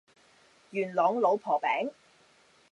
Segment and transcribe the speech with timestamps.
[0.71, 1.91] 元朗老婆餅